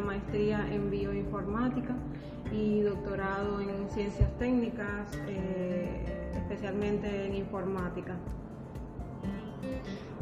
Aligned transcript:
una 0.00 0.12
maestría 0.12 0.66
en 0.72 0.90
bioinformática 0.90 1.96
y 2.52 2.82
doctorado 2.82 3.60
en 3.60 3.88
ciencias 3.90 4.30
técnicas, 4.38 5.08
eh, 5.28 6.30
especialmente 6.34 7.26
en 7.26 7.34
informática. 7.34 8.18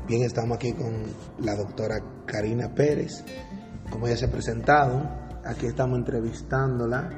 Bien, 0.06 0.22
estamos 0.22 0.56
aquí 0.56 0.72
con 0.72 1.04
la 1.44 1.54
doctora 1.54 1.96
Karina 2.26 2.75
Pérez. 2.75 3.25
Como 3.90 4.06
ella 4.06 4.16
se 4.16 4.26
ha 4.26 4.30
presentado, 4.30 5.02
aquí 5.44 5.66
estamos 5.66 5.98
entrevistándola 5.98 7.10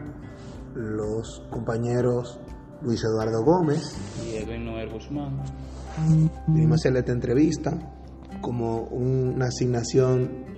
los 0.74 1.42
compañeros 1.50 2.40
Luis 2.82 3.02
Eduardo 3.04 3.42
Gómez 3.45 3.96
y 4.24 4.36
Edwin 4.36 4.64
Noel 4.64 4.90
Guzmán. 4.90 5.43
Vinimos 6.46 6.72
a 6.72 6.77
hacerle 6.77 7.00
esta 7.00 7.13
entrevista 7.13 7.72
como 8.40 8.85
una 8.85 9.46
asignación 9.46 10.50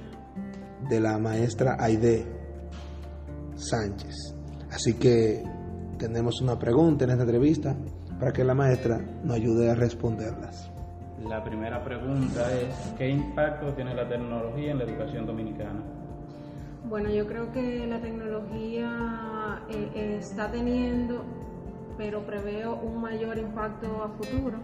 de 0.89 1.01
la 1.01 1.19
maestra 1.19 1.77
Aide 1.79 2.25
Sánchez. 3.55 4.35
Así 4.71 4.95
que 4.95 5.43
tenemos 5.99 6.41
una 6.41 6.59
pregunta 6.59 7.05
en 7.05 7.11
esta 7.11 7.23
entrevista 7.23 7.77
para 8.19 8.33
que 8.33 8.45
la 8.45 8.55
maestra 8.55 8.99
nos 9.23 9.37
ayude 9.37 9.71
a 9.71 9.75
responderlas. 9.75 10.71
La 11.29 11.43
primera 11.43 11.83
pregunta 11.85 12.53
es, 12.53 12.75
¿qué 12.99 13.09
impacto 13.09 13.73
tiene 13.75 13.95
la 13.95 14.09
tecnología 14.09 14.73
en 14.73 14.79
la 14.79 14.85
educación 14.85 15.27
dominicana? 15.27 15.83
Bueno, 16.89 17.11
yo 17.11 17.27
creo 17.27 17.53
que 17.53 17.87
la 17.87 18.01
tecnología 18.01 19.63
eh, 19.71 20.17
está 20.19 20.51
teniendo, 20.51 21.25
pero 21.97 22.27
preveo 22.27 22.77
un 22.77 23.01
mayor 23.01 23.39
impacto 23.39 24.03
a 24.03 24.09
futuro, 24.11 24.59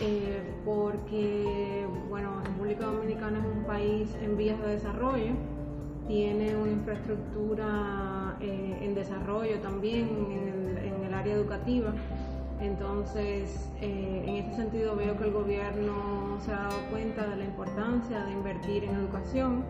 eh, 0.00 0.42
porque, 0.64 1.86
bueno, 2.08 2.40
República 2.44 2.86
Dominicana 2.86 3.38
es 3.38 3.56
un 3.56 3.64
país 3.64 4.16
en 4.22 4.36
vías 4.36 4.60
de 4.60 4.68
desarrollo, 4.68 5.32
tiene 6.08 6.56
una 6.56 6.70
infraestructura 6.70 8.36
en 8.40 8.94
desarrollo 8.94 9.58
también 9.60 10.08
en 10.30 11.04
el, 11.04 11.14
área 11.14 11.34
educativa. 11.34 11.92
Entonces, 12.60 13.70
en 13.80 14.36
este 14.36 14.56
sentido 14.56 14.96
veo 14.96 15.16
que 15.16 15.24
el 15.24 15.32
gobierno 15.32 16.38
se 16.44 16.52
ha 16.52 16.56
dado 16.56 16.76
cuenta 16.90 17.26
de 17.28 17.36
la 17.36 17.44
importancia 17.44 18.24
de 18.24 18.32
invertir 18.32 18.84
en 18.84 18.96
educación 18.96 19.64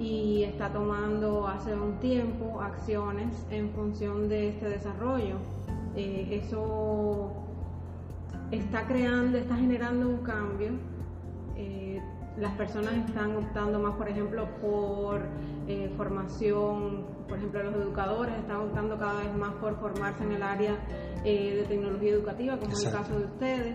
y 0.00 0.44
está 0.44 0.72
tomando 0.72 1.46
hace 1.46 1.74
un 1.74 2.00
tiempo 2.00 2.60
acciones 2.60 3.46
en 3.50 3.68
función 3.70 4.28
de 4.28 4.48
este 4.48 4.70
desarrollo. 4.70 5.36
Eh, 5.94 6.40
eso 6.42 7.30
está 8.50 8.86
creando, 8.86 9.38
está 9.38 9.56
generando 9.56 10.08
un 10.08 10.18
cambio. 10.18 10.72
Eh, 11.56 12.00
las 12.36 12.52
personas 12.52 12.94
están 13.06 13.36
optando 13.36 13.78
más, 13.78 13.94
por 13.96 14.08
ejemplo, 14.08 14.48
por 14.60 15.20
eh, 15.68 15.92
formación, 15.96 17.04
por 17.28 17.38
ejemplo, 17.38 17.62
los 17.64 17.74
educadores 17.74 18.34
están 18.36 18.56
optando 18.56 18.96
cada 18.98 19.20
vez 19.20 19.36
más 19.36 19.52
por 19.54 19.78
formarse 19.78 20.24
en 20.24 20.32
el 20.32 20.42
área 20.42 20.76
de 21.24 21.64
tecnología 21.68 22.12
educativa, 22.12 22.56
como 22.56 22.72
es 22.72 22.84
el 22.84 22.92
caso 22.92 23.18
de 23.18 23.24
ustedes. 23.26 23.74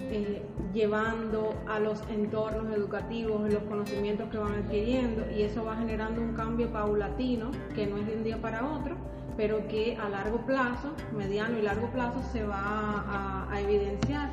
Eh, 0.00 0.42
llevando 0.72 1.54
a 1.66 1.78
los 1.78 2.02
entornos 2.10 2.74
educativos 2.76 3.50
los 3.52 3.62
conocimientos 3.62 4.28
que 4.28 4.38
van 4.38 4.54
adquiriendo 4.54 5.30
y 5.30 5.42
eso 5.42 5.64
va 5.64 5.76
generando 5.76 6.20
un 6.20 6.34
cambio 6.34 6.70
paulatino 6.70 7.50
que 7.74 7.86
no 7.86 7.96
es 7.98 8.06
de 8.06 8.16
un 8.16 8.24
día 8.24 8.40
para 8.40 8.66
otro, 8.66 8.96
pero 9.36 9.66
que 9.68 9.96
a 9.96 10.08
largo 10.08 10.38
plazo, 10.38 10.92
mediano 11.16 11.58
y 11.58 11.62
largo 11.62 11.88
plazo, 11.88 12.22
se 12.32 12.44
va 12.44 13.46
a, 13.50 13.60
evidenciar. 13.60 14.30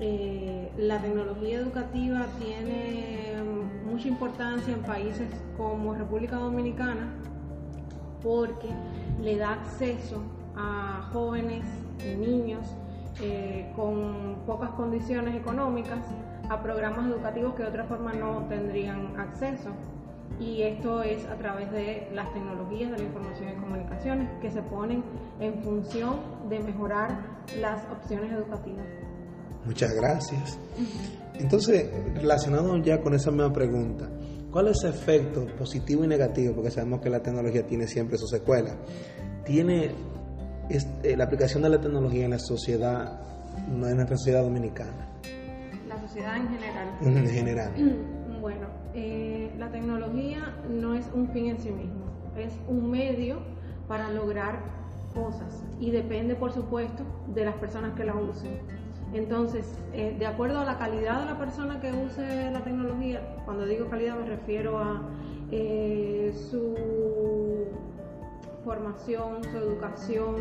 Eh, 0.00 0.72
la 0.76 1.00
tecnología 1.00 1.58
educativa 1.58 2.26
tiene 2.38 3.34
mucha 3.86 4.08
importancia 4.08 4.74
en 4.74 4.82
países 4.82 5.28
como 5.56 5.94
República 5.94 6.36
Dominicana 6.36 7.14
porque 8.22 8.68
le 9.22 9.36
da 9.36 9.52
acceso 9.52 10.22
a 10.56 11.08
jóvenes, 11.12 11.64
y 12.04 12.16
niños, 12.16 12.66
eh, 13.20 13.70
con 13.76 14.42
pocas 14.46 14.70
condiciones 14.70 15.34
económicas 15.36 16.00
a 16.48 16.60
programas 16.62 17.06
educativos 17.06 17.54
que 17.54 17.62
de 17.62 17.68
otra 17.68 17.84
forma 17.84 18.12
no 18.12 18.46
tendrían 18.48 19.18
acceso. 19.18 19.70
Y 20.40 20.62
esto 20.62 21.02
es 21.02 21.24
a 21.26 21.36
través 21.36 21.70
de 21.70 22.08
las 22.12 22.32
tecnologías 22.32 22.90
de 22.90 22.98
la 22.98 23.04
información 23.04 23.50
y 23.50 23.60
comunicaciones 23.60 24.28
que 24.40 24.50
se 24.50 24.62
ponen 24.62 25.04
en 25.40 25.62
función 25.62 26.48
de 26.48 26.58
mejorar 26.58 27.44
las 27.60 27.84
opciones 27.90 28.32
educativas. 28.32 28.86
Muchas 29.64 29.94
gracias. 29.94 30.58
Entonces, 31.34 31.88
relacionado 32.14 32.76
ya 32.78 33.00
con 33.00 33.14
esa 33.14 33.30
misma 33.30 33.52
pregunta, 33.52 34.08
¿cuál 34.50 34.68
es 34.68 34.82
el 34.84 34.90
efecto 34.90 35.46
positivo 35.56 36.04
y 36.04 36.08
negativo? 36.08 36.54
Porque 36.54 36.70
sabemos 36.70 37.00
que 37.00 37.10
la 37.10 37.20
tecnología 37.20 37.64
tiene 37.66 37.86
siempre 37.86 38.18
sus 38.18 38.30
secuelas. 38.30 38.76
¿Tiene 39.44 39.92
eh, 40.68 41.16
la 41.16 41.24
aplicación 41.24 41.62
de 41.62 41.70
la 41.70 41.80
tecnología 41.80 42.24
en 42.24 42.32
la 42.32 42.38
sociedad, 42.38 43.20
en 43.66 43.80
nuestra 43.80 44.16
sociedad 44.16 44.42
dominicana? 44.42 45.08
La 45.88 46.00
sociedad 46.00 46.36
en 46.36 46.48
general. 46.48 46.98
En 47.02 47.28
general. 47.28 47.72
Eh, 48.94 49.52
la 49.58 49.70
tecnología 49.70 50.54
no 50.70 50.94
es 50.94 51.10
un 51.12 51.28
fin 51.28 51.46
en 51.46 51.58
sí 51.58 51.70
mismo, 51.70 52.04
es 52.36 52.52
un 52.68 52.90
medio 52.90 53.38
para 53.88 54.10
lograr 54.10 54.60
cosas 55.14 55.64
y 55.80 55.90
depende, 55.90 56.36
por 56.36 56.52
supuesto, 56.52 57.02
de 57.34 57.44
las 57.44 57.54
personas 57.56 57.94
que 57.94 58.04
la 58.04 58.14
usen. 58.14 58.58
Entonces, 59.12 59.78
eh, 59.92 60.14
de 60.18 60.26
acuerdo 60.26 60.60
a 60.60 60.64
la 60.64 60.78
calidad 60.78 61.20
de 61.20 61.26
la 61.26 61.38
persona 61.38 61.80
que 61.80 61.92
use 61.92 62.50
la 62.50 62.62
tecnología, 62.62 63.20
cuando 63.44 63.66
digo 63.66 63.88
calidad 63.88 64.18
me 64.18 64.26
refiero 64.26 64.78
a 64.78 65.02
su 66.50 66.74
formación, 68.64 69.44
su 69.44 69.56
educación, 69.56 70.34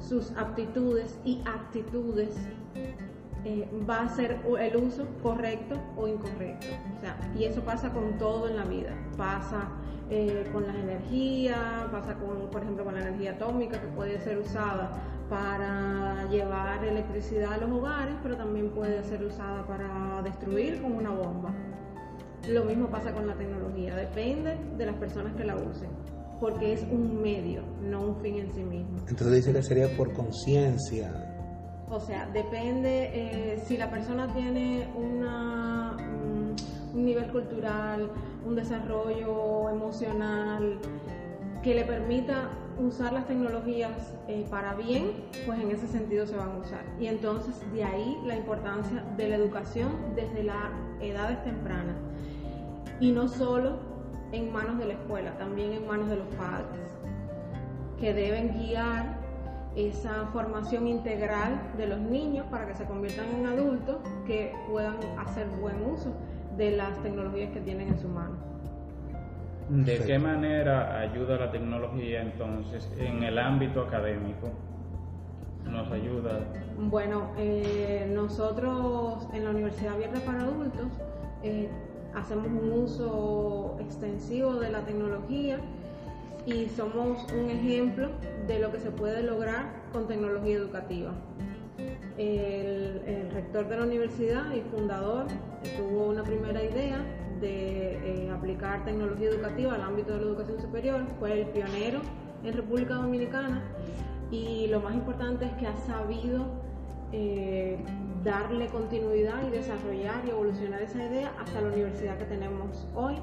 sus 0.00 0.32
aptitudes 0.32 1.18
y 1.24 1.42
actitudes, 1.46 2.36
eh, 3.48 3.68
va 3.88 4.00
a 4.00 4.08
ser 4.08 4.40
el 4.58 4.76
uso 4.76 5.06
correcto 5.22 5.76
o 5.96 6.08
incorrecto. 6.08 6.66
O 6.96 7.00
sea, 7.00 7.16
y 7.38 7.44
eso 7.44 7.60
pasa 7.60 7.92
con 7.92 8.18
todo 8.18 8.48
en 8.48 8.56
la 8.56 8.64
vida. 8.64 8.90
Pasa 9.16 9.68
eh, 10.10 10.50
con 10.52 10.66
la 10.66 10.74
energía, 10.74 11.86
pasa 11.92 12.14
con, 12.14 12.50
por 12.50 12.62
ejemplo, 12.62 12.84
con 12.84 12.94
la 12.94 13.02
energía 13.02 13.32
atómica 13.32 13.80
que 13.80 13.86
puede 13.86 14.18
ser 14.18 14.38
usada 14.38 15.00
para 15.30 16.28
llevar 16.28 16.84
electricidad 16.84 17.52
a 17.52 17.58
los 17.58 17.70
hogares, 17.70 18.16
pero 18.20 18.36
también 18.36 18.70
puede 18.70 19.04
ser 19.04 19.22
usada 19.22 19.64
para 19.64 20.22
destruir 20.22 20.82
como 20.82 20.98
una 20.98 21.10
bomba. 21.10 21.54
Lo 22.48 22.64
mismo 22.64 22.88
pasa 22.88 23.12
con 23.12 23.28
la 23.28 23.34
tecnología, 23.34 23.94
depende 23.94 24.58
de 24.76 24.86
las 24.86 24.96
personas 24.96 25.34
que 25.34 25.44
la 25.44 25.54
usen 25.54 25.90
porque 26.38 26.74
es 26.74 26.82
un 26.82 27.22
medio, 27.22 27.62
no 27.80 28.08
un 28.08 28.16
fin 28.20 28.36
en 28.36 28.52
sí 28.52 28.62
mismo. 28.62 28.98
Entonces 29.08 29.36
dice 29.36 29.52
que 29.54 29.62
sería 29.62 29.88
por 29.96 30.12
conciencia. 30.12 31.35
O 31.88 32.00
sea, 32.00 32.26
depende 32.32 33.10
eh, 33.14 33.62
si 33.64 33.76
la 33.76 33.90
persona 33.90 34.26
tiene 34.34 34.88
una, 34.96 35.96
un 36.92 37.04
nivel 37.04 37.30
cultural, 37.30 38.10
un 38.44 38.56
desarrollo 38.56 39.70
emocional 39.70 40.78
que 41.62 41.74
le 41.74 41.84
permita 41.84 42.50
usar 42.78 43.12
las 43.12 43.26
tecnologías 43.26 44.14
eh, 44.28 44.46
para 44.50 44.74
bien, 44.74 45.12
pues 45.46 45.60
en 45.60 45.70
ese 45.70 45.86
sentido 45.86 46.26
se 46.26 46.36
van 46.36 46.50
a 46.50 46.58
usar. 46.58 46.84
Y 47.00 47.06
entonces 47.06 47.54
de 47.72 47.84
ahí 47.84 48.18
la 48.24 48.36
importancia 48.36 49.04
de 49.16 49.28
la 49.28 49.36
educación 49.36 49.90
desde 50.14 50.42
las 50.42 50.56
edades 51.00 51.42
tempranas. 51.44 51.96
Y 53.00 53.12
no 53.12 53.28
solo 53.28 53.78
en 54.32 54.52
manos 54.52 54.78
de 54.78 54.86
la 54.86 54.92
escuela, 54.94 55.36
también 55.38 55.72
en 55.72 55.86
manos 55.86 56.08
de 56.08 56.16
los 56.16 56.26
padres, 56.34 56.80
que 57.98 58.12
deben 58.12 58.58
guiar 58.58 59.15
esa 59.76 60.26
formación 60.32 60.88
integral 60.88 61.60
de 61.76 61.86
los 61.86 62.00
niños 62.00 62.46
para 62.50 62.66
que 62.66 62.74
se 62.74 62.84
conviertan 62.86 63.26
en 63.38 63.46
adultos 63.46 63.96
que 64.26 64.52
puedan 64.70 64.96
hacer 65.18 65.46
buen 65.60 65.84
uso 65.84 66.14
de 66.56 66.72
las 66.72 67.00
tecnologías 67.02 67.50
que 67.52 67.60
tienen 67.60 67.88
en 67.88 67.98
su 67.98 68.08
mano. 68.08 68.36
¿De 69.68 69.98
qué 69.98 70.18
manera 70.18 71.00
ayuda 71.00 71.36
la 71.36 71.50
tecnología 71.50 72.22
entonces 72.22 72.90
en 72.98 73.22
el 73.22 73.38
ámbito 73.38 73.82
académico? 73.82 74.48
¿Nos 75.64 75.90
ayuda? 75.90 76.40
Bueno, 76.78 77.32
eh, 77.36 78.10
nosotros 78.14 79.28
en 79.34 79.44
la 79.44 79.50
Universidad 79.50 79.94
Abierta 79.94 80.20
para 80.20 80.42
Adultos 80.42 80.86
eh, 81.42 81.68
hacemos 82.14 82.46
un 82.46 82.72
uso 82.72 83.76
extensivo 83.80 84.54
de 84.54 84.70
la 84.70 84.80
tecnología 84.82 85.58
y 86.46 86.68
somos 86.68 87.26
un 87.32 87.50
ejemplo 87.50 88.08
de 88.46 88.60
lo 88.60 88.70
que 88.70 88.78
se 88.78 88.90
puede 88.90 89.22
lograr 89.22 89.72
con 89.92 90.06
tecnología 90.06 90.56
educativa. 90.56 91.12
El, 92.16 93.02
rector 93.32 93.68
de 93.68 93.76
la 93.76 93.84
universidad 93.84 94.54
y 94.54 94.62
fundador 94.62 95.26
tuvo 95.76 96.06
una 96.06 96.22
primera 96.22 96.62
idea 96.62 97.04
de 97.40 98.24
eh, 98.24 98.30
aplicar 98.30 98.82
tecnología 98.86 99.28
educativa 99.28 99.74
al 99.74 99.82
ámbito 99.82 100.14
de 100.14 100.20
la 100.20 100.26
educación 100.28 100.58
superior, 100.58 101.02
fue 101.18 101.42
el 101.42 101.46
pionero 101.48 102.00
en 102.42 102.54
República 102.54 102.94
Dominicana 102.94 103.62
y 104.30 104.68
lo 104.68 104.80
más 104.80 104.94
importante 104.94 105.44
es 105.44 105.52
que 105.54 105.66
ha 105.66 105.76
sabido 105.76 106.46
eh, 107.12 107.76
darle 108.24 108.68
continuidad 108.68 109.46
y 109.46 109.50
desarrollar 109.50 110.24
y 110.26 110.30
evolucionar 110.30 110.80
esa 110.80 111.04
idea 111.04 111.32
hasta 111.38 111.60
la 111.60 111.68
universidad 111.68 112.16
que 112.16 112.24
tenemos 112.24 112.88
hoy 112.94 113.16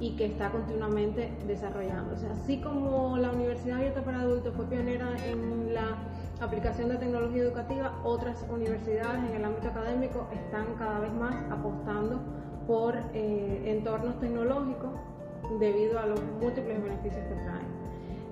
y 0.00 0.16
que 0.16 0.26
está 0.26 0.50
continuamente 0.50 1.32
desarrollándose. 1.46 2.26
Así 2.28 2.60
como 2.60 3.16
la 3.16 3.30
Universidad 3.30 3.78
Abierta 3.78 4.02
para 4.02 4.20
Adultos 4.20 4.54
fue 4.54 4.66
pionera 4.66 5.08
en 5.26 5.74
la 5.74 5.98
aplicación 6.40 6.88
de 6.90 6.96
tecnología 6.96 7.42
educativa, 7.42 7.98
otras 8.04 8.44
universidades 8.50 9.24
en 9.30 9.36
el 9.36 9.44
ámbito 9.44 9.68
académico 9.68 10.28
están 10.32 10.66
cada 10.78 11.00
vez 11.00 11.12
más 11.14 11.34
apostando 11.50 12.20
por 12.66 12.94
eh, 13.14 13.62
entornos 13.64 14.18
tecnológicos 14.20 14.90
debido 15.60 15.98
a 15.98 16.06
los 16.06 16.20
múltiples 16.40 16.82
beneficios 16.82 17.24
que 17.24 17.34
traen. 17.34 17.76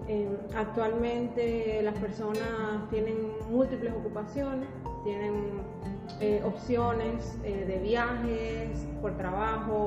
Eh, 0.07 0.29
actualmente 0.55 1.81
las 1.83 1.95
personas 1.95 2.91
tienen 2.91 3.17
múltiples 3.51 3.95
ocupaciones, 3.95 4.69
tienen 5.03 5.63
eh, 6.21 6.43
opciones 6.45 7.41
de 7.43 7.79
viajes, 7.83 8.87
por 9.01 9.17
trabajo, 9.17 9.87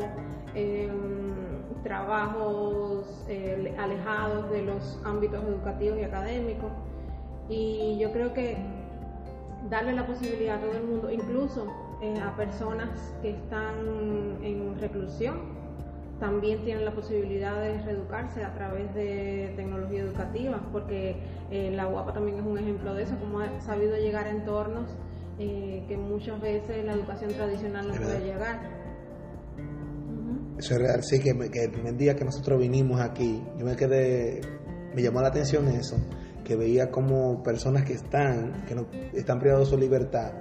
trabajos 1.84 3.06
alejados 3.78 4.50
de 4.50 4.62
los 4.64 5.00
ámbitos 5.04 5.44
educativos 5.44 6.00
y 6.00 6.04
académicos. 6.04 6.72
Y 7.50 7.98
yo 8.00 8.12
creo 8.12 8.34
que 8.34 8.58
darle 9.70 9.94
la 9.94 10.06
posibilidad 10.06 10.58
a 10.58 10.62
todo 10.62 10.74
el 10.74 10.84
mundo, 10.84 11.12
incluso 11.12 11.68
eh, 12.02 12.20
a 12.20 12.36
personas 12.36 12.90
que 13.22 13.32
están 13.32 13.76
en 14.44 14.80
reclusión, 14.80 15.58
también 16.20 16.64
tienen 16.64 16.86
la 16.86 16.92
posibilidad 16.92 17.60
de 17.60 17.82
reeducarse 17.82 18.44
a 18.44 18.54
través 18.54 18.94
de 18.96 19.54
tecnología 19.56 20.02
educativa, 20.02 20.60
porque 20.72 21.18
eh, 21.52 21.72
la 21.76 21.88
UAPA 21.88 22.14
también 22.14 22.40
es 22.40 22.46
un 22.46 22.58
ejemplo 22.58 22.94
de 22.94 23.04
eso, 23.04 23.16
como 23.20 23.40
ha 23.40 23.62
sabido 23.62 23.96
llegar 23.98 24.26
a 24.26 24.32
entornos 24.32 24.86
eh, 25.40 25.84
que 25.88 25.98
muchas 25.98 26.42
veces 26.42 26.84
la 26.86 26.94
educación 26.94 27.32
tradicional 27.34 27.88
no 27.88 27.94
puede 27.94 28.22
llegar. 28.22 28.60
Eso 30.58 30.74
es 30.74 30.82
real, 30.82 31.04
sí, 31.04 31.20
que, 31.20 31.34
que 31.52 31.66
el 31.66 31.72
primer 31.72 31.96
día 31.98 32.16
que 32.16 32.26
nosotros 32.26 32.60
vinimos 32.60 33.00
aquí, 33.00 33.44
yo 33.58 33.66
me 33.66 33.76
quedé, 33.76 34.42
me 34.96 35.02
llamó 35.04 35.22
la 35.22 35.28
atención 35.28 35.68
eso, 35.68 35.98
que 36.44 36.56
veía 36.56 36.90
como 36.90 37.44
personas 37.44 37.84
que 37.84 37.94
están, 37.94 38.66
que 38.66 38.74
no 38.74 38.88
están 39.14 39.40
privados 39.40 39.68
de 39.70 39.76
su 39.76 39.80
libertad, 39.80 40.32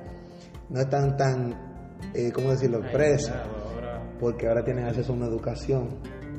no 0.71 0.81
están 0.81 1.17
tan, 1.17 1.53
eh, 2.15 2.33
¿cómo 2.33 2.51
decirlo?, 2.51 2.81
presos, 2.93 3.37
porque 4.19 4.49
ahora 4.49 4.65
tienen 4.65 4.85
acceso 4.87 5.13
a 5.13 5.17
una 5.17 5.27
educación 5.27 5.99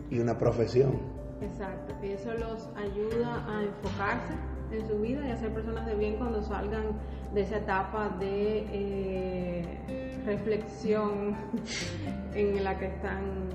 y 0.10 0.20
una 0.20 0.38
profesión. 0.38 1.00
Exacto, 1.42 1.94
y 2.02 2.14
eso 2.14 2.34
los 2.34 2.70
ayuda 2.76 3.46
a 3.48 3.64
enfocarse 3.64 4.34
en 4.72 4.88
su 4.88 5.00
vida 5.00 5.28
y 5.28 5.32
a 5.32 5.38
ser 5.38 5.54
personas 5.54 5.86
de 5.86 5.96
bien 5.96 6.18
cuando 6.18 6.42
salgan 6.42 7.00
de 7.34 7.42
esa 7.42 7.58
etapa 7.58 8.10
de 8.20 8.66
eh, 8.72 10.22
reflexión 10.26 11.36
en 12.34 12.64
la 12.64 12.78
que 12.78 12.88
están 12.88 13.50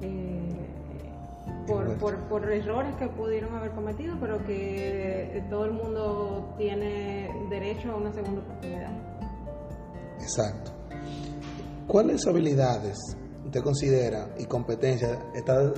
eh, 0.00 0.48
por, 1.66 1.96
por, 1.98 2.16
por, 2.28 2.50
errores 2.50 2.94
que 2.96 3.06
pudieron 3.08 3.54
haber 3.54 3.70
cometido, 3.70 4.16
pero 4.20 4.44
que 4.44 5.44
todo 5.48 5.64
el 5.66 5.72
mundo 5.72 6.54
tiene 6.58 7.30
derecho 7.48 7.92
a 7.92 7.96
una 7.96 8.12
segunda 8.12 8.40
oportunidad. 8.40 8.92
Exacto. 10.20 10.72
¿Cuáles 11.86 12.26
habilidades 12.26 12.98
usted 13.44 13.60
considera 13.60 14.28
y 14.38 14.46
competencias 14.46 15.18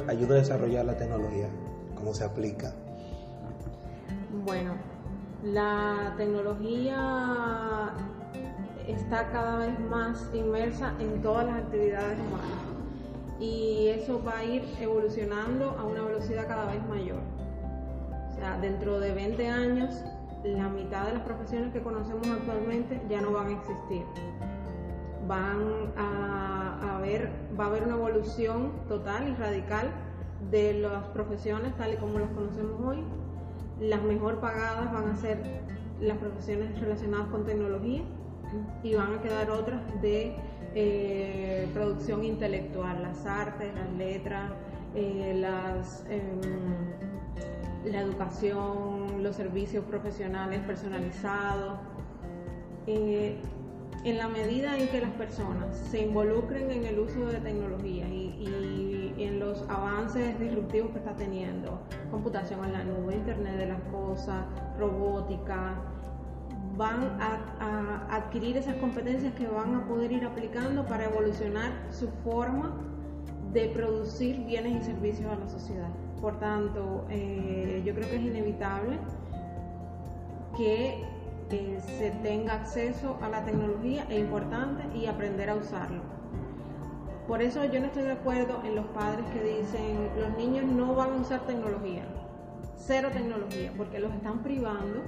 ayuda 0.09 0.35
a 0.37 0.39
desarrollar 0.39 0.85
la 0.85 0.97
tecnología? 0.97 1.49
¿Cómo 1.95 2.15
se 2.15 2.25
aplica? 2.25 2.73
Bueno, 4.45 4.75
la 5.45 6.15
tecnología 6.17 7.93
está 8.87 9.31
cada 9.31 9.59
vez 9.59 9.79
más 9.79 10.31
inmersa 10.33 10.95
en 10.99 11.21
todas 11.23 11.47
las 11.47 11.57
actividades 11.57 12.19
humanas 12.19 12.75
y 13.41 13.89
eso 13.89 14.23
va 14.25 14.39
a 14.39 14.45
ir 14.45 14.65
evolucionando 14.81 15.71
a 15.79 15.85
una 15.85 16.03
velocidad 16.03 16.47
cada 16.47 16.67
vez 16.67 16.87
mayor. 16.89 17.21
O 18.31 18.37
sea, 18.37 18.59
dentro 18.61 19.01
de 19.01 19.13
20 19.13 19.49
años, 19.49 20.03
la 20.45 20.69
mitad 20.69 21.07
de 21.07 21.15
las 21.15 21.23
profesiones 21.23 21.73
que 21.73 21.83
conocemos 21.83 22.27
actualmente 22.29 23.01
ya 23.09 23.21
no 23.21 23.33
van 23.33 23.49
a 23.49 23.53
existir. 23.53 24.03
Van 25.27 25.93
a, 25.97 26.97
haber, 26.97 27.31
va 27.59 27.65
a 27.65 27.67
haber 27.69 27.85
una 27.85 27.95
evolución 27.95 28.73
total 28.89 29.29
y 29.29 29.35
radical 29.35 29.91
de 30.51 30.75
las 30.75 31.05
profesiones 31.09 31.75
tal 31.77 31.95
y 31.95 31.97
como 31.97 32.19
las 32.19 32.31
conocemos 32.31 32.81
hoy. 32.87 33.05
Las 33.89 34.03
mejor 34.03 34.41
pagadas 34.41 34.93
van 34.93 35.11
a 35.11 35.17
ser 35.17 35.39
las 36.01 36.17
profesiones 36.17 36.81
relacionadas 36.81 37.29
con 37.29 37.45
tecnología 37.45 38.03
y 38.83 38.95
van 38.95 39.15
a 39.15 39.23
quedar 39.23 39.51
otras 39.51 39.81
de 40.01 40.37
eh, 40.75 41.69
producción 41.75 42.25
intelectual, 42.25 43.03
las 43.03 43.27
artes, 43.27 43.75
las 43.75 43.93
letras, 43.93 44.53
eh, 44.95 45.35
las, 45.39 46.05
em, 46.09 47.93
la 47.93 48.01
educación, 48.01 49.23
los 49.23 49.37
servicios 49.37 49.85
profesionales 49.85 50.61
personalizados. 50.61 51.79
En 54.05 54.19
la 54.19 54.29
medida 54.29 54.79
en 54.79 54.89
que 54.89 55.01
las 55.01 55.13
personas 55.13 55.75
se 55.91 56.03
involucren 56.03 56.71
en 56.71 56.85
el 56.85 56.99
uso 56.99 57.25
de 57.25 57.41
tecnología 57.41 58.07
y, 58.07 58.35
y, 58.39 59.15
en 59.17 59.41
los 59.41 59.63
avances 59.71 60.39
disruptivos 60.39 60.91
que 60.91 60.99
está 60.99 61.17
teniendo, 61.17 61.81
computación 62.11 62.63
en 62.67 62.73
la 62.73 62.85
nube, 62.85 63.15
Internet 63.15 63.57
de 63.57 63.67
las 63.67 63.81
cosas, 63.85 64.45
robótica, 64.79 65.77
van 66.77 67.19
a, 67.19 68.07
adquirir 68.11 68.59
esas 68.59 68.77
competencias 68.77 69.33
que 69.35 69.47
van 69.47 69.75
a 69.75 69.87
poder 69.87 70.13
ir 70.13 70.25
aplicando 70.25 70.85
para 70.85 71.05
evolucionar 71.05 71.73
su 71.91 72.09
forma 72.25 72.75
de 73.55 73.69
producir 73.69 74.45
bienes 74.45 74.83
y 74.83 74.85
servicios 74.85 75.33
a 75.33 75.37
la 75.37 75.49
sociedad. 75.49 75.89
Por 76.21 76.39
tanto, 76.41 77.07
eh, 77.09 77.83
yo 77.87 77.95
creo 77.95 78.11
que 78.11 78.17
es 78.17 78.23
inevitable 78.23 78.99
que 80.57 81.14
eh, 81.51 81.79
se 81.81 82.11
tenga 82.23 82.55
acceso 82.55 83.19
a 83.23 83.29
la 83.29 83.45
tecnología, 83.45 84.07
es 84.09 84.21
importante, 84.21 84.85
y 84.97 85.07
aprender 85.07 85.51
a 85.51 85.57
usarlo. 85.57 86.03
Por 87.27 87.41
eso 87.41 87.65
yo 87.65 87.81
no 87.81 87.87
estoy 87.87 88.03
de 88.03 88.13
acuerdo 88.13 88.61
en 88.65 88.75
los 88.75 88.87
padres 88.87 89.25
que 89.33 89.43
dicen 89.43 90.11
los 90.19 90.37
niños 90.37 90.67
no 90.67 90.95
van 90.95 91.13
a 91.13 91.17
usar 91.17 91.47
tecnología, 91.47 92.05
cero 92.77 93.09
tecnología, 93.13 93.73
porque 93.77 93.99
los 93.99 94.13
están 94.13 94.43
privando 94.43 95.01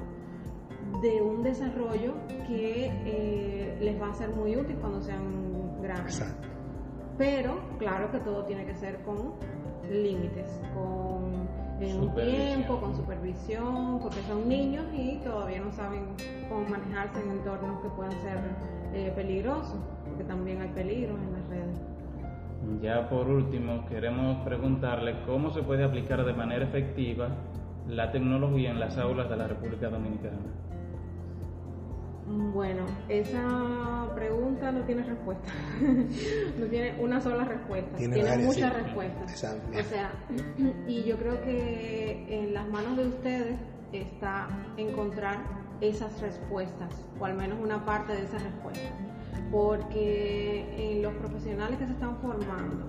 de 1.03 1.21
un 1.21 1.43
desarrollo 1.43 2.15
que 2.47 2.91
eh, 3.05 3.79
les 3.81 4.01
va 4.01 4.09
a 4.09 4.15
ser 4.15 4.31
muy 4.31 4.57
útil 4.57 4.77
cuando 4.77 5.03
sean 5.03 5.83
grandes. 5.83 6.23
Pero 7.19 7.61
claro 7.79 8.11
que 8.11 8.19
todo 8.19 8.45
tiene 8.45 8.65
que 8.65 8.75
ser 8.75 9.03
con 9.03 9.35
límites, 9.91 10.61
con 10.75 11.26
un 11.81 12.15
tiempo, 12.15 12.81
con 12.81 12.97
supervisión, 12.97 13.99
porque 14.01 14.21
son 14.23 14.49
niños 14.49 14.85
y 14.95 15.19
todavía 15.25 15.61
no 15.61 15.71
saben 15.73 16.07
cómo 16.49 16.69
manejarse 16.69 17.21
en 17.23 17.31
entornos 17.33 17.83
que 17.83 17.89
puedan 17.91 18.13
ser 18.23 18.39
eh, 18.95 19.13
peligrosos, 19.15 19.79
porque 20.07 20.25
también 20.25 20.63
hay 20.63 20.69
peligros 20.69 21.19
en 21.21 21.33
las 21.33 21.49
redes. 21.49 21.81
Ya 22.83 23.09
por 23.09 23.29
último, 23.29 23.87
queremos 23.87 24.39
preguntarle 24.45 25.17
cómo 25.27 25.51
se 25.51 25.63
puede 25.63 25.85
aplicar 25.85 26.25
de 26.25 26.33
manera 26.33 26.65
efectiva 26.65 27.29
la 27.89 28.11
tecnología 28.11 28.71
en 28.71 28.81
las 28.81 28.97
aulas 28.99 29.29
de 29.29 29.37
la 29.37 29.47
República 29.47 29.89
Dominicana. 29.89 30.39
Bueno, 32.53 32.83
esa 33.09 34.06
pregunta 34.17 34.73
no 34.73 34.81
tiene 34.85 35.05
respuesta. 35.05 35.49
no 36.59 36.67
tiene 36.67 36.97
una 36.99 37.21
sola 37.21 37.45
respuesta. 37.45 37.97
Tiene, 37.97 38.39
muchas 38.39 38.73
respuestas. 38.73 39.45
O 39.45 39.85
sea, 39.85 40.11
y 40.89 41.05
yo 41.05 41.17
creo 41.17 41.41
que 41.43 42.27
en 42.29 42.55
las 42.55 42.67
manos 42.69 42.97
de 42.97 43.07
ustedes 43.07 43.57
está 43.93 44.49
encontrar 44.77 45.39
esas 45.81 46.21
respuestas, 46.21 46.91
o 47.21 47.25
al 47.27 47.35
menos 47.35 47.59
una 47.63 47.85
parte 47.85 48.15
de 48.15 48.25
esas 48.25 48.43
respuestas. 48.43 48.91
Porque 49.53 50.67
en 50.77 51.03
los 51.03 51.15
profesionales 51.15 51.79
que 51.79 51.87
se 51.87 51.93
están 51.93 52.17
formando 52.17 52.87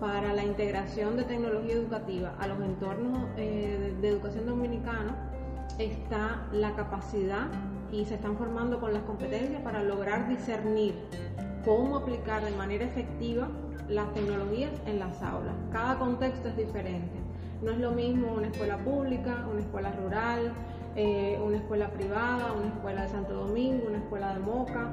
para 0.00 0.34
la 0.34 0.42
integración 0.42 1.16
de 1.16 1.22
tecnología 1.22 1.74
educativa 1.74 2.34
a 2.40 2.48
los 2.48 2.60
entornos 2.60 3.28
eh, 3.36 3.94
de 4.00 4.08
educación 4.08 4.46
dominicana, 4.46 5.30
está 5.78 6.48
la 6.52 6.74
capacidad 6.74 7.48
y 7.92 8.06
se 8.06 8.14
están 8.14 8.36
formando 8.36 8.80
con 8.80 8.94
las 8.94 9.02
competencias 9.02 9.60
para 9.62 9.82
lograr 9.82 10.28
discernir 10.28 10.94
cómo 11.64 11.98
aplicar 11.98 12.44
de 12.44 12.50
manera 12.52 12.84
efectiva 12.84 13.48
las 13.88 14.12
tecnologías 14.14 14.72
en 14.86 14.98
las 14.98 15.22
aulas. 15.22 15.54
Cada 15.70 15.98
contexto 15.98 16.48
es 16.48 16.56
diferente. 16.56 17.20
No 17.62 17.70
es 17.70 17.78
lo 17.78 17.92
mismo 17.92 18.32
una 18.32 18.48
escuela 18.48 18.78
pública, 18.78 19.46
una 19.50 19.60
escuela 19.60 19.92
rural, 19.92 20.52
eh, 20.96 21.38
una 21.44 21.58
escuela 21.58 21.90
privada, 21.90 22.52
una 22.52 22.68
escuela 22.68 23.02
de 23.02 23.08
Santo 23.08 23.34
Domingo, 23.34 23.84
una 23.88 23.98
escuela 23.98 24.34
de 24.34 24.40
Moca. 24.40 24.90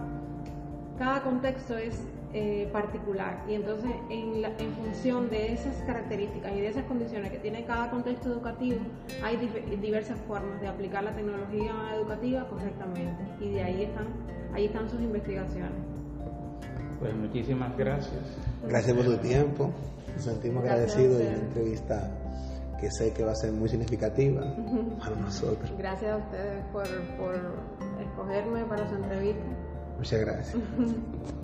Cada 1.00 1.24
contexto 1.24 1.77
es 1.77 1.96
eh, 2.34 2.70
particular 2.72 3.44
y 3.48 3.56
entonces 3.56 3.89
en, 4.12 4.46
en, 4.46 4.74
función 4.75 5.29
de 5.32 5.53
esas 5.53 5.75
características 5.88 6.51
y 6.51 6.62
de 6.62 6.68
esas 6.68 6.84
condiciones 6.84 7.32
que 7.32 7.39
tiene 7.39 7.65
cada 7.65 7.89
contexto 7.89 8.29
educativo 8.29 8.82
hay 9.24 9.38
diversas 9.82 10.20
formas 10.27 10.62
de 10.62 10.68
aplicar 10.68 11.03
la 11.03 11.15
tecnología 11.15 11.74
educativa 11.96 12.48
correctamente 12.48 13.24
y 13.39 13.53
de 13.53 13.63
ahí 13.63 13.84
están, 13.84 14.08
ahí 14.53 14.65
están 14.65 14.88
sus 14.89 15.01
investigaciones. 15.01 15.72
Pues 17.00 17.15
muchísimas 17.15 17.75
gracias. 17.77 18.22
Gracias 18.68 18.96
por 18.96 19.06
tu 19.06 19.18
tiempo. 19.18 19.72
Nos 20.13 20.25
sentimos 20.25 20.63
agradecidos 20.63 21.18
de 21.18 21.24
la 21.24 21.38
entrevista 21.38 22.12
que 22.79 22.91
sé 22.91 23.13
que 23.13 23.24
va 23.24 23.32
a 23.32 23.36
ser 23.36 23.53
muy 23.53 23.70
significativa 23.70 24.41
para 25.00 25.15
nosotros. 25.15 25.72
Gracias 25.77 26.12
a 26.12 26.18
ustedes 26.18 26.63
por, 26.72 26.88
por 27.18 27.36
escogerme 28.01 28.65
para 28.65 28.88
su 28.88 28.96
entrevista. 28.96 29.46
Muchas 30.00 30.20
gracias. 30.22 30.56